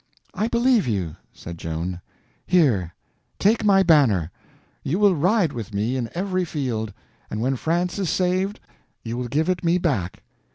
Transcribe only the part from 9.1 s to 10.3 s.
will give it me back."